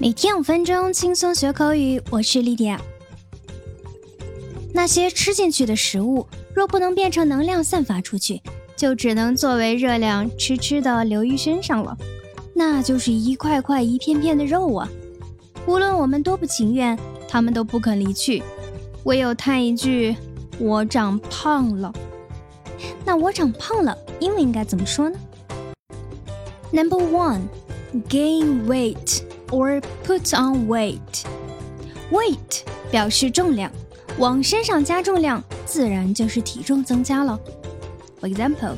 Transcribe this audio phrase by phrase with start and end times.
[0.00, 2.80] 每天五分钟轻松学口语，我是莉迪亚。
[4.72, 6.24] 那些吃进去的食物，
[6.54, 8.40] 若不能变成能量散发出去，
[8.76, 11.98] 就只能作为热量痴痴的留于身上了。
[12.54, 14.88] 那就是一块块、一片片的肉啊！
[15.66, 16.96] 无论我们多不情愿，
[17.26, 18.40] 他们都不肯离去，
[19.02, 20.16] 唯有叹一句
[20.60, 21.92] ：“我长胖了。”
[23.04, 25.18] 那我长胖了，英文应该怎么说呢
[26.70, 27.40] ？Number one,
[28.08, 29.22] gain weight.
[29.49, 31.23] or put on weight.
[32.11, 32.61] Weight
[32.91, 33.71] 表示重量，
[34.17, 37.39] 往身上加重量，自然就是体重增加了。
[38.21, 38.75] For example,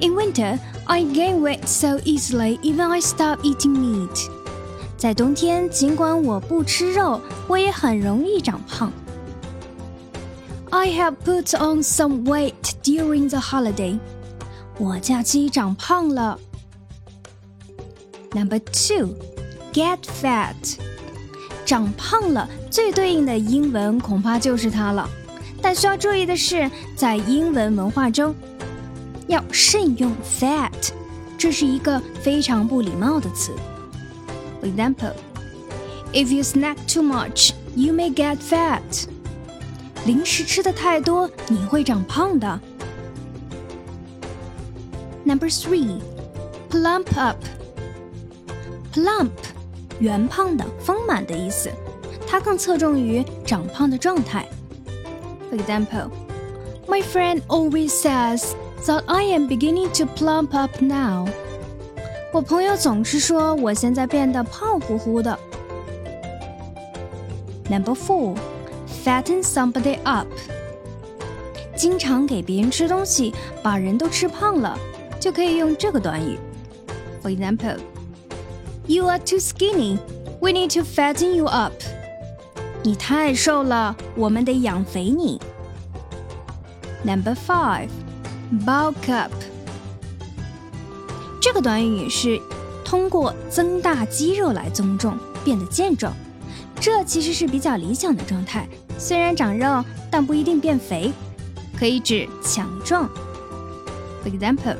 [0.00, 4.30] in winter, I gain weight so easily even I stop eating meat.
[4.96, 8.90] 在冬天，尽管我不吃肉，我也很容易长胖。
[10.70, 13.98] I have put on some weight during the holiday.
[14.78, 16.38] 我假期长胖了。
[18.32, 19.14] Number two.
[19.72, 20.54] Get fat，
[21.64, 25.08] 长胖了，最对应的英文恐怕就是它了。
[25.60, 28.34] 但需要注意的是，在英文文化中，
[29.26, 30.70] 要慎用 fat，
[31.36, 33.52] 这是一个非常不礼貌的词。
[34.62, 35.12] For example,
[36.12, 38.80] if you snack too much, you may get fat。
[40.06, 42.60] 零食吃的太多，你会长胖的。
[45.24, 46.00] Number three,
[46.70, 47.38] plump up.
[48.94, 49.30] Plump
[50.01, 51.71] 圆胖的、丰满的意思，
[52.27, 54.47] 它更侧重于长胖的状态。
[55.49, 56.09] For example,
[56.87, 58.53] my friend always says
[58.85, 61.29] that I am beginning to plump up now.
[62.33, 65.37] 我朋友总是说我现在变得胖乎乎的。
[67.69, 68.35] Number four,
[69.05, 70.27] fatten somebody up.
[71.75, 74.75] 经常给别人吃东西，把人都吃胖了，
[75.19, 76.39] 就可以用这个短语。
[77.21, 77.77] For example.
[78.90, 79.98] You are too skinny.
[80.40, 81.72] We need to fatten you up.
[82.82, 85.40] 你太瘦了，我们得养肥你。
[87.02, 87.88] Number five,
[88.64, 89.32] bulk up.
[91.40, 92.40] 这个短语是
[92.84, 96.12] 通过增大肌肉来增重，变得健壮。
[96.80, 101.12] 这其实是比较理想的状态，虽然长肉，但不一定变肥，
[101.78, 103.08] 可以指强壮。
[104.22, 104.76] For example,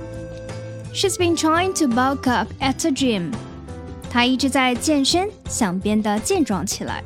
[0.92, 3.32] she's been trying to bulk up at the gym.
[4.13, 7.01] 他一直在健身，想变得健壮起来。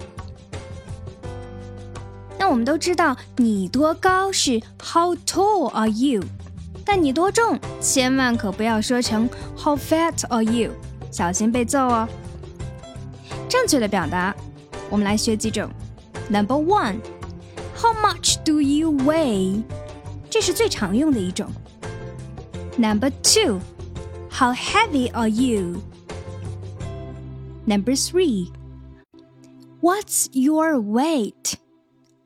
[2.39, 6.23] 那我们都知道，你多高是 How tall are you？
[6.83, 10.71] 但你多重，千万可不要说成 How fat are you？
[11.11, 12.09] 小心被揍哦。
[13.47, 14.35] 正确的表达，
[14.89, 15.69] 我们来学几种。
[16.27, 19.61] Number one，How much do you weigh？
[20.27, 21.47] 这是最常用的一种。
[22.77, 25.75] Number two，How heavy are you？
[27.66, 28.50] you？Number three,
[29.80, 31.56] what's your weight?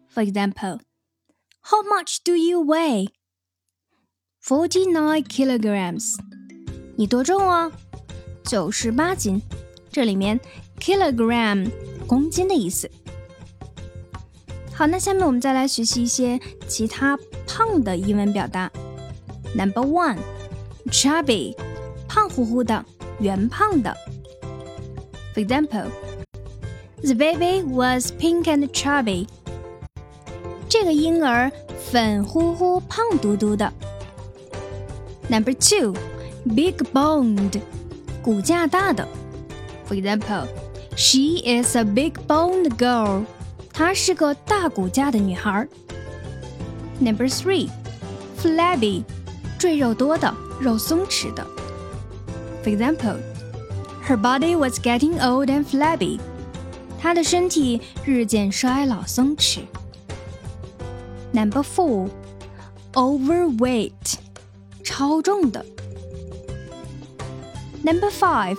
[0.09, 0.81] For example,
[1.63, 3.09] how much do you weigh?
[4.43, 6.17] Forty-nine kilograms.
[6.97, 7.73] 你多重啊？
[8.45, 9.43] 九十八斤。
[9.91, 10.41] 这里面
[10.81, 11.71] kilogram
[12.07, 12.91] 公斤的意思。
[14.73, 18.71] 好，那下面我们再来学习一些其他胖的英文表达。
[19.55, 20.19] Number one,
[20.87, 21.57] chubby，
[22.09, 22.85] 胖乎乎的，
[23.21, 23.97] 圆胖的。
[25.35, 25.91] For example,
[27.03, 29.27] the baby was pink and chubby.
[30.69, 31.51] 这个婴儿
[31.91, 33.73] 粉乎乎、胖嘟嘟的。
[35.29, 35.95] Number two,
[36.45, 37.61] big boned，
[38.23, 39.07] 骨架大的。
[39.89, 40.47] For example,
[40.97, 43.25] she is a big boned girl.
[43.73, 45.67] 她是个大骨架的女孩。
[47.01, 47.69] Number three,
[48.41, 49.03] flabby，
[49.59, 51.45] 赘肉多的、肉松弛的。
[52.65, 53.28] For example.
[54.10, 56.20] Her body was getting old and flabby.
[57.00, 59.60] 她的身体日渐衰老松弛。
[61.32, 62.10] Number four,
[62.94, 64.16] overweight，
[64.84, 65.64] 超重的。
[67.84, 68.58] Number five,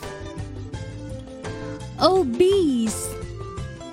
[1.98, 3.08] obese，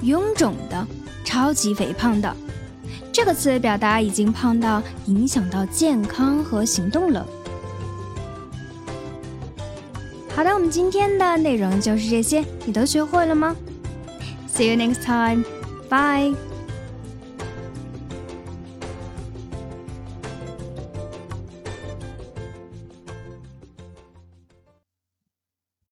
[0.04, 0.86] 臃肿的，
[1.26, 2.36] 超级肥胖的。
[3.12, 7.26] 这个词表达已经胖到影响到健康和行动了。
[10.38, 13.56] 好的，我们今天的内容就是这些，你都学会了吗
[14.48, 15.44] ？See you next time.
[15.90, 16.36] Bye.